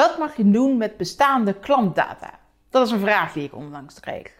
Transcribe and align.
Wat 0.00 0.18
mag 0.18 0.36
je 0.36 0.50
doen 0.50 0.76
met 0.76 0.96
bestaande 0.96 1.52
klantdata? 1.52 2.38
Dat 2.70 2.86
is 2.86 2.92
een 2.92 3.00
vraag 3.00 3.32
die 3.32 3.44
ik 3.44 3.54
onlangs 3.54 4.00
kreeg. 4.00 4.32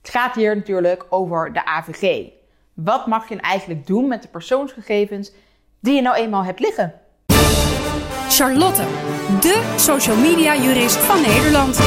Het 0.00 0.10
gaat 0.10 0.34
hier 0.34 0.56
natuurlijk 0.56 1.06
over 1.10 1.52
de 1.52 1.64
AVG. 1.64 2.30
Wat 2.74 3.06
mag 3.06 3.28
je 3.28 3.36
eigenlijk 3.36 3.86
doen 3.86 4.08
met 4.08 4.22
de 4.22 4.28
persoonsgegevens 4.28 5.32
die 5.80 5.94
je 5.94 6.00
nou 6.02 6.16
eenmaal 6.16 6.44
hebt 6.44 6.60
liggen? 6.60 6.94
Charlotte, 8.28 8.82
de 9.40 9.74
social 9.76 10.16
media 10.16 10.56
jurist 10.56 10.96
van 10.96 11.20
Nederland. 11.20 11.78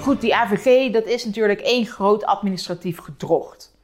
Goed, 0.00 0.20
die 0.20 0.36
AVG, 0.36 0.92
dat 0.92 1.04
is 1.04 1.24
natuurlijk 1.24 1.60
één 1.60 1.86
groot 1.86 2.24
administratief 2.24 2.98
gedrocht. 2.98 3.76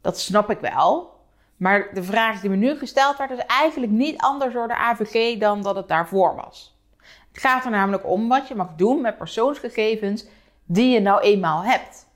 Dat 0.00 0.20
snap 0.20 0.50
ik 0.50 0.58
wel. 0.60 1.17
Maar 1.58 1.88
de 1.94 2.02
vraag 2.02 2.40
die 2.40 2.50
me 2.50 2.56
nu 2.56 2.76
gesteld 2.76 3.16
werd, 3.16 3.30
is 3.30 3.46
eigenlijk 3.46 3.92
niet 3.92 4.18
anders 4.20 4.54
door 4.54 4.68
de 4.68 4.76
AVG 4.76 5.38
dan 5.38 5.62
dat 5.62 5.76
het 5.76 5.88
daarvoor 5.88 6.34
was. 6.34 6.78
Het 7.32 7.40
gaat 7.40 7.64
er 7.64 7.70
namelijk 7.70 8.06
om 8.06 8.28
wat 8.28 8.48
je 8.48 8.54
mag 8.54 8.74
doen 8.74 9.00
met 9.00 9.18
persoonsgegevens 9.18 10.26
die 10.64 10.90
je 10.90 11.00
nou 11.00 11.20
eenmaal 11.20 11.62
hebt. 11.62 12.06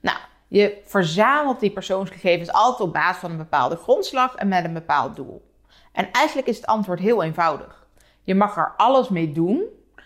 Nou, 0.00 0.18
je 0.48 0.82
verzamelt 0.84 1.60
die 1.60 1.70
persoonsgegevens 1.70 2.52
altijd 2.52 2.80
op 2.80 2.92
basis 2.92 3.20
van 3.20 3.30
een 3.30 3.36
bepaalde 3.36 3.76
grondslag 3.76 4.34
en 4.34 4.48
met 4.48 4.64
een 4.64 4.72
bepaald 4.72 5.16
doel. 5.16 5.50
En 5.92 6.12
eigenlijk 6.12 6.48
is 6.48 6.56
het 6.56 6.66
antwoord 6.66 6.98
heel 6.98 7.22
eenvoudig. 7.22 7.86
Je 8.22 8.34
mag 8.34 8.56
er 8.56 8.74
alles 8.76 9.08
mee 9.08 9.32
doen, 9.32 9.62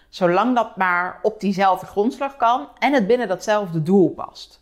zolang 0.08 0.54
dat 0.54 0.76
maar 0.76 1.18
op 1.22 1.40
diezelfde 1.40 1.86
grondslag 1.86 2.36
kan 2.36 2.68
en 2.78 2.92
het 2.92 3.06
binnen 3.06 3.28
datzelfde 3.28 3.82
doel 3.82 4.10
past. 4.10 4.60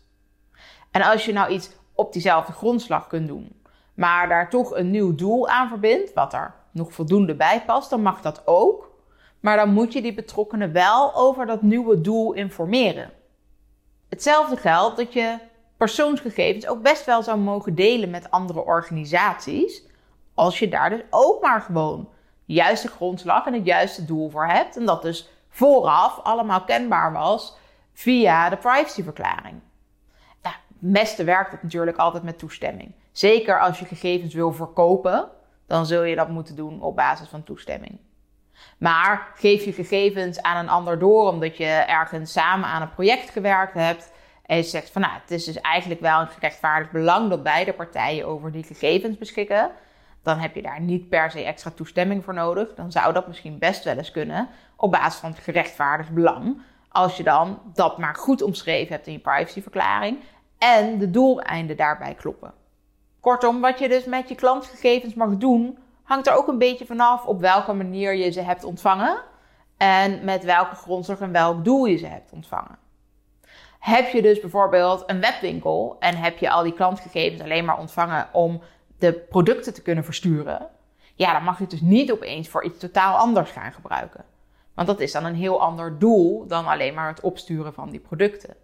En 0.91 1.01
als 1.01 1.25
je 1.25 1.33
nou 1.33 1.51
iets 1.51 1.69
op 1.95 2.13
diezelfde 2.13 2.53
grondslag 2.53 3.07
kunt 3.07 3.27
doen, 3.27 3.60
maar 3.93 4.27
daar 4.27 4.49
toch 4.49 4.75
een 4.75 4.91
nieuw 4.91 5.15
doel 5.15 5.47
aan 5.47 5.67
verbindt, 5.67 6.13
wat 6.13 6.33
er 6.33 6.53
nog 6.71 6.93
voldoende 6.93 7.35
bij 7.35 7.63
past, 7.65 7.89
dan 7.89 8.01
mag 8.01 8.21
dat 8.21 8.47
ook. 8.47 8.89
Maar 9.39 9.57
dan 9.57 9.73
moet 9.73 9.93
je 9.93 10.01
die 10.01 10.13
betrokkenen 10.13 10.71
wel 10.71 11.15
over 11.15 11.45
dat 11.45 11.61
nieuwe 11.61 12.01
doel 12.01 12.33
informeren. 12.33 13.11
Hetzelfde 14.09 14.57
geldt 14.57 14.97
dat 14.97 15.13
je 15.13 15.37
persoonsgegevens 15.77 16.67
ook 16.67 16.81
best 16.81 17.05
wel 17.05 17.23
zou 17.23 17.37
mogen 17.39 17.75
delen 17.75 18.09
met 18.09 18.31
andere 18.31 18.65
organisaties, 18.65 19.83
als 20.33 20.59
je 20.59 20.69
daar 20.69 20.89
dus 20.89 21.01
ook 21.09 21.41
maar 21.41 21.61
gewoon 21.61 22.09
de 22.45 22.53
juiste 22.53 22.87
grondslag 22.87 23.45
en 23.45 23.53
het 23.53 23.65
juiste 23.65 24.05
doel 24.05 24.29
voor 24.29 24.47
hebt. 24.47 24.77
En 24.77 24.85
dat 24.85 25.01
dus 25.01 25.29
vooraf 25.49 26.19
allemaal 26.23 26.63
kenbaar 26.63 27.13
was 27.13 27.57
via 27.93 28.49
de 28.49 28.57
privacyverklaring. 28.57 29.59
Beste 30.83 31.23
werkt 31.23 31.51
het 31.51 31.63
natuurlijk 31.63 31.97
altijd 31.97 32.23
met 32.23 32.39
toestemming. 32.39 32.91
Zeker 33.11 33.59
als 33.59 33.79
je 33.79 33.85
gegevens 33.85 34.33
wil 34.33 34.53
verkopen, 34.53 35.29
dan 35.67 35.85
zul 35.85 36.03
je 36.03 36.15
dat 36.15 36.29
moeten 36.29 36.55
doen 36.55 36.81
op 36.81 36.95
basis 36.95 37.27
van 37.27 37.43
toestemming. 37.43 37.99
Maar 38.77 39.31
geef 39.35 39.65
je 39.65 39.73
gegevens 39.73 40.41
aan 40.41 40.57
een 40.57 40.69
ander 40.69 40.99
door 40.99 41.27
omdat 41.27 41.57
je 41.57 41.65
ergens 41.65 42.31
samen 42.31 42.69
aan 42.69 42.81
een 42.81 42.93
project 42.93 43.29
gewerkt 43.29 43.73
hebt 43.73 44.11
en 44.45 44.57
je 44.57 44.63
zegt 44.63 44.89
van 44.89 45.01
nou, 45.01 45.13
het 45.21 45.31
is 45.31 45.45
dus 45.45 45.61
eigenlijk 45.61 46.01
wel 46.01 46.19
een 46.19 46.27
gerechtvaardigd 46.27 46.91
belang 46.91 47.29
dat 47.29 47.43
beide 47.43 47.73
partijen 47.73 48.27
over 48.27 48.51
die 48.51 48.63
gegevens 48.63 49.17
beschikken, 49.17 49.71
dan 50.23 50.37
heb 50.37 50.55
je 50.55 50.61
daar 50.61 50.81
niet 50.81 51.09
per 51.09 51.31
se 51.31 51.43
extra 51.43 51.71
toestemming 51.75 52.23
voor 52.23 52.33
nodig. 52.33 52.73
Dan 52.75 52.91
zou 52.91 53.13
dat 53.13 53.27
misschien 53.27 53.59
best 53.59 53.83
wel 53.83 53.97
eens 53.97 54.11
kunnen 54.11 54.49
op 54.75 54.91
basis 54.91 55.19
van 55.19 55.31
het 55.31 55.39
gerechtvaardigd 55.39 56.11
belang. 56.11 56.61
Als 56.89 57.17
je 57.17 57.23
dan 57.23 57.61
dat 57.73 57.97
maar 57.97 58.15
goed 58.15 58.41
omschreven 58.41 58.93
hebt 58.93 59.07
in 59.07 59.13
je 59.13 59.19
privacyverklaring 59.19 60.17
en 60.61 60.97
de 60.97 61.09
doeleinden 61.09 61.77
daarbij 61.77 62.13
kloppen. 62.13 62.53
Kortom, 63.19 63.61
wat 63.61 63.79
je 63.79 63.89
dus 63.89 64.05
met 64.05 64.29
je 64.29 64.35
klantgegevens 64.35 65.13
mag 65.13 65.37
doen, 65.37 65.77
hangt 66.03 66.27
er 66.27 66.35
ook 66.35 66.47
een 66.47 66.57
beetje 66.57 66.85
vanaf 66.85 67.25
op 67.25 67.39
welke 67.39 67.73
manier 67.73 68.15
je 68.15 68.31
ze 68.31 68.41
hebt 68.41 68.63
ontvangen 68.63 69.17
en 69.77 70.23
met 70.23 70.43
welke 70.43 70.75
grondslag 70.75 71.19
en 71.19 71.31
welk 71.31 71.65
doel 71.65 71.85
je 71.85 71.97
ze 71.97 72.05
hebt 72.05 72.31
ontvangen. 72.31 72.77
Heb 73.79 74.07
je 74.07 74.21
dus 74.21 74.39
bijvoorbeeld 74.39 75.03
een 75.07 75.21
webwinkel 75.21 75.95
en 75.99 76.15
heb 76.15 76.37
je 76.37 76.49
al 76.49 76.63
die 76.63 76.73
klantgegevens 76.73 77.41
alleen 77.41 77.65
maar 77.65 77.79
ontvangen 77.79 78.27
om 78.31 78.61
de 78.97 79.13
producten 79.13 79.73
te 79.73 79.81
kunnen 79.81 80.03
versturen, 80.03 80.69
ja, 81.15 81.33
dan 81.33 81.43
mag 81.43 81.57
je 81.57 81.61
het 81.61 81.71
dus 81.71 81.81
niet 81.81 82.11
opeens 82.11 82.49
voor 82.49 82.63
iets 82.63 82.79
totaal 82.79 83.15
anders 83.15 83.51
gaan 83.51 83.71
gebruiken. 83.71 84.25
Want 84.73 84.87
dat 84.87 84.99
is 84.99 85.11
dan 85.11 85.25
een 85.25 85.35
heel 85.35 85.61
ander 85.61 85.99
doel 85.99 86.47
dan 86.47 86.67
alleen 86.67 86.93
maar 86.93 87.07
het 87.07 87.21
opsturen 87.21 87.73
van 87.73 87.89
die 87.89 87.99
producten. 87.99 88.55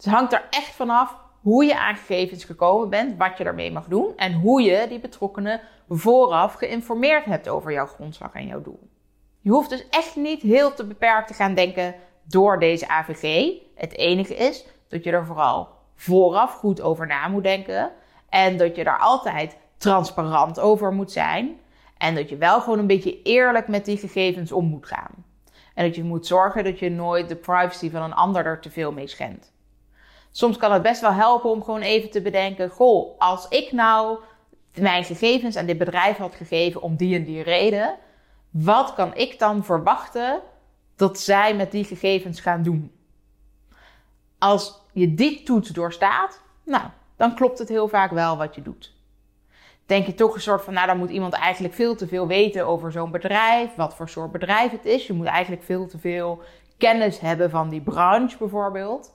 Dus 0.00 0.08
het 0.10 0.18
hangt 0.18 0.32
er 0.32 0.46
echt 0.50 0.74
vanaf 0.74 1.16
hoe 1.40 1.64
je 1.64 1.78
aan 1.78 1.96
gegevens 1.96 2.44
gekomen 2.44 2.88
bent, 2.88 3.18
wat 3.18 3.38
je 3.38 3.44
daarmee 3.44 3.72
mag 3.72 3.86
doen 3.86 4.12
en 4.16 4.32
hoe 4.32 4.62
je 4.62 4.86
die 4.88 5.00
betrokkenen 5.00 5.60
vooraf 5.88 6.54
geïnformeerd 6.54 7.24
hebt 7.24 7.48
over 7.48 7.72
jouw 7.72 7.86
grondslag 7.86 8.32
en 8.32 8.46
jouw 8.46 8.62
doel. 8.62 8.88
Je 9.40 9.50
hoeft 9.50 9.70
dus 9.70 9.88
echt 9.88 10.16
niet 10.16 10.42
heel 10.42 10.74
te 10.74 10.86
beperkt 10.86 11.28
te 11.28 11.34
gaan 11.34 11.54
denken 11.54 11.94
door 12.22 12.58
deze 12.58 12.88
AVG. 12.88 13.52
Het 13.74 13.96
enige 13.96 14.34
is 14.34 14.66
dat 14.88 15.04
je 15.04 15.10
er 15.10 15.26
vooral 15.26 15.68
vooraf 15.94 16.52
goed 16.52 16.80
over 16.80 17.06
na 17.06 17.28
moet 17.28 17.42
denken 17.42 17.90
en 18.28 18.56
dat 18.56 18.76
je 18.76 18.84
daar 18.84 18.98
altijd 18.98 19.56
transparant 19.76 20.60
over 20.60 20.92
moet 20.92 21.12
zijn 21.12 21.60
en 21.98 22.14
dat 22.14 22.28
je 22.28 22.36
wel 22.36 22.60
gewoon 22.60 22.78
een 22.78 22.86
beetje 22.86 23.22
eerlijk 23.22 23.68
met 23.68 23.84
die 23.84 23.96
gegevens 23.96 24.52
om 24.52 24.64
moet 24.64 24.86
gaan. 24.86 25.24
En 25.74 25.84
dat 25.84 25.94
je 25.94 26.04
moet 26.04 26.26
zorgen 26.26 26.64
dat 26.64 26.78
je 26.78 26.90
nooit 26.90 27.28
de 27.28 27.36
privacy 27.36 27.90
van 27.90 28.02
een 28.02 28.14
ander 28.14 28.46
er 28.46 28.60
te 28.60 28.70
veel 28.70 28.92
mee 28.92 29.06
schendt. 29.06 29.52
Soms 30.30 30.56
kan 30.56 30.72
het 30.72 30.82
best 30.82 31.00
wel 31.00 31.12
helpen 31.12 31.50
om 31.50 31.62
gewoon 31.62 31.80
even 31.80 32.10
te 32.10 32.22
bedenken: 32.22 32.70
goh, 32.70 33.18
als 33.18 33.48
ik 33.48 33.72
nou 33.72 34.18
mijn 34.74 35.04
gegevens 35.04 35.56
aan 35.56 35.66
dit 35.66 35.78
bedrijf 35.78 36.16
had 36.16 36.34
gegeven 36.34 36.82
om 36.82 36.96
die 36.96 37.16
en 37.16 37.24
die 37.24 37.42
reden, 37.42 37.96
wat 38.50 38.94
kan 38.94 39.14
ik 39.14 39.38
dan 39.38 39.64
verwachten 39.64 40.40
dat 40.96 41.18
zij 41.18 41.54
met 41.54 41.70
die 41.70 41.84
gegevens 41.84 42.40
gaan 42.40 42.62
doen? 42.62 42.92
Als 44.38 44.82
je 44.92 45.14
die 45.14 45.42
toets 45.42 45.68
doorstaat, 45.68 46.42
nou, 46.64 46.84
dan 47.16 47.34
klopt 47.34 47.58
het 47.58 47.68
heel 47.68 47.88
vaak 47.88 48.10
wel 48.10 48.36
wat 48.36 48.54
je 48.54 48.62
doet. 48.62 48.98
Denk 49.86 50.06
je 50.06 50.14
toch 50.14 50.34
een 50.34 50.40
soort 50.40 50.64
van, 50.64 50.74
nou, 50.74 50.86
dan 50.86 50.98
moet 50.98 51.10
iemand 51.10 51.32
eigenlijk 51.32 51.74
veel 51.74 51.96
te 51.96 52.06
veel 52.06 52.26
weten 52.26 52.66
over 52.66 52.92
zo'n 52.92 53.10
bedrijf, 53.10 53.74
wat 53.74 53.94
voor 53.94 54.08
soort 54.08 54.32
bedrijf 54.32 54.70
het 54.70 54.84
is. 54.84 55.06
Je 55.06 55.12
moet 55.12 55.26
eigenlijk 55.26 55.62
veel 55.62 55.86
te 55.86 55.98
veel 55.98 56.42
kennis 56.78 57.20
hebben 57.20 57.50
van 57.50 57.68
die 57.68 57.80
branche 57.80 58.38
bijvoorbeeld. 58.38 59.12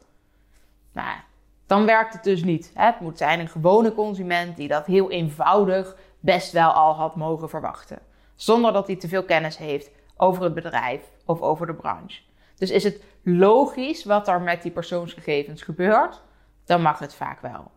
Nou, 0.95 1.17
dan 1.65 1.85
werkt 1.85 2.13
het 2.13 2.23
dus 2.23 2.43
niet. 2.43 2.71
Het 2.73 2.99
moet 2.99 3.17
zijn 3.17 3.39
een 3.39 3.47
gewone 3.47 3.93
consument 3.93 4.57
die 4.57 4.67
dat 4.67 4.85
heel 4.85 5.11
eenvoudig 5.11 5.95
best 6.19 6.51
wel 6.51 6.71
al 6.71 6.93
had 6.93 7.15
mogen 7.15 7.49
verwachten. 7.49 7.99
Zonder 8.35 8.73
dat 8.73 8.87
hij 8.87 8.95
te 8.95 9.07
veel 9.07 9.23
kennis 9.23 9.57
heeft 9.57 9.91
over 10.17 10.43
het 10.43 10.53
bedrijf 10.53 11.01
of 11.25 11.41
over 11.41 11.67
de 11.67 11.73
branche. 11.73 12.21
Dus 12.55 12.71
is 12.71 12.83
het 12.83 13.03
logisch 13.23 14.05
wat 14.05 14.27
er 14.27 14.41
met 14.41 14.61
die 14.61 14.71
persoonsgegevens 14.71 15.61
gebeurt, 15.61 16.21
dan 16.65 16.81
mag 16.81 16.99
het 16.99 17.15
vaak 17.15 17.41
wel. 17.41 17.71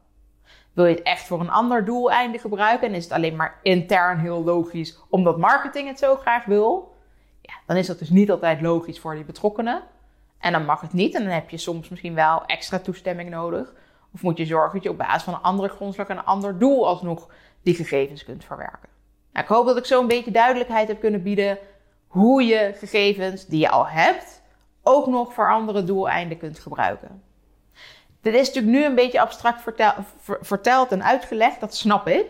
Wil 0.72 0.86
je 0.86 0.94
het 0.94 1.04
echt 1.04 1.26
voor 1.26 1.40
een 1.40 1.50
ander 1.50 1.84
doeleinde 1.84 2.38
gebruiken 2.38 2.88
en 2.88 2.94
is 2.94 3.04
het 3.04 3.12
alleen 3.12 3.36
maar 3.36 3.58
intern 3.62 4.18
heel 4.18 4.44
logisch 4.44 4.98
omdat 5.08 5.38
marketing 5.38 5.88
het 5.88 5.98
zo 5.98 6.16
graag 6.16 6.44
wil, 6.44 6.96
ja, 7.40 7.54
dan 7.66 7.76
is 7.76 7.86
dat 7.86 7.98
dus 7.98 8.10
niet 8.10 8.30
altijd 8.30 8.60
logisch 8.60 9.00
voor 9.00 9.14
die 9.14 9.24
betrokkenen. 9.24 9.82
En 10.38 10.52
dan 10.52 10.64
mag 10.64 10.80
het 10.80 10.92
niet. 10.92 11.14
En 11.14 11.22
dan 11.22 11.32
heb 11.32 11.50
je 11.50 11.56
soms 11.56 11.88
misschien 11.88 12.14
wel 12.14 12.44
extra 12.46 12.78
toestemming 12.78 13.30
nodig. 13.30 13.72
Of 14.14 14.22
moet 14.22 14.38
je 14.38 14.46
zorgen 14.46 14.72
dat 14.72 14.82
je 14.82 14.90
op 14.90 14.98
basis 14.98 15.22
van 15.22 15.34
een 15.34 15.42
andere 15.42 15.68
grondslag 15.68 16.08
en 16.08 16.16
een 16.16 16.24
ander 16.24 16.58
doel 16.58 16.86
alsnog 16.86 17.28
die 17.62 17.74
gegevens 17.74 18.24
kunt 18.24 18.44
verwerken. 18.44 18.88
Nou, 19.32 19.44
ik 19.44 19.52
hoop 19.52 19.66
dat 19.66 19.76
ik 19.76 19.84
zo 19.84 20.00
een 20.00 20.08
beetje 20.08 20.30
duidelijkheid 20.30 20.88
heb 20.88 21.00
kunnen 21.00 21.22
bieden 21.22 21.58
hoe 22.06 22.42
je 22.42 22.72
gegevens 22.76 23.46
die 23.46 23.60
je 23.60 23.70
al 23.70 23.86
hebt 23.86 24.42
ook 24.82 25.06
nog 25.06 25.32
voor 25.32 25.50
andere 25.50 25.84
doeleinden 25.84 26.38
kunt 26.38 26.58
gebruiken. 26.58 27.22
Dit 28.20 28.34
is 28.34 28.46
natuurlijk 28.46 28.76
nu 28.76 28.84
een 28.84 28.94
beetje 28.94 29.20
abstract 29.20 29.62
verteld 30.40 30.92
en 30.92 31.04
uitgelegd, 31.04 31.60
dat 31.60 31.74
snap 31.74 32.06
ik. 32.06 32.26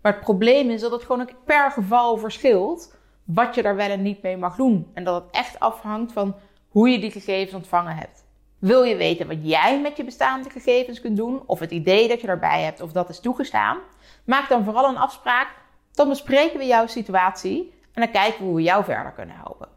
Maar 0.00 0.12
het 0.12 0.20
probleem 0.20 0.70
is 0.70 0.80
dat 0.80 0.90
het 0.90 1.02
gewoon 1.02 1.30
per 1.44 1.70
geval 1.70 2.16
verschilt 2.16 2.96
wat 3.24 3.54
je 3.54 3.62
daar 3.62 3.76
wel 3.76 3.90
en 3.90 4.02
niet 4.02 4.22
mee 4.22 4.36
mag 4.36 4.56
doen. 4.56 4.90
En 4.94 5.04
dat 5.04 5.22
het 5.22 5.34
echt 5.34 5.60
afhangt 5.60 6.12
van 6.12 6.34
hoe 6.68 6.88
je 6.88 6.98
die 6.98 7.10
gegevens 7.10 7.54
ontvangen 7.54 7.96
hebt. 7.96 8.24
Wil 8.58 8.82
je 8.82 8.96
weten 8.96 9.26
wat 9.26 9.36
jij 9.40 9.80
met 9.80 9.96
je 9.96 10.04
bestaande 10.04 10.50
gegevens 10.50 11.00
kunt 11.00 11.16
doen, 11.16 11.42
of 11.46 11.58
het 11.58 11.70
idee 11.70 12.08
dat 12.08 12.20
je 12.20 12.26
erbij 12.26 12.62
hebt, 12.62 12.80
of 12.80 12.92
dat 12.92 13.08
is 13.08 13.20
toegestaan? 13.20 13.78
Maak 14.24 14.48
dan 14.48 14.64
vooral 14.64 14.88
een 14.88 14.96
afspraak. 14.96 15.48
Dan 15.92 16.08
bespreken 16.08 16.58
we 16.58 16.66
jouw 16.66 16.86
situatie 16.86 17.74
en 17.92 18.02
dan 18.02 18.10
kijken 18.10 18.38
we 18.38 18.44
hoe 18.44 18.54
we 18.54 18.62
jou 18.62 18.84
verder 18.84 19.12
kunnen 19.12 19.36
helpen. 19.36 19.68